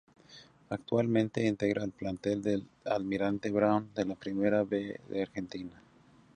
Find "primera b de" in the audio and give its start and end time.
4.15-5.21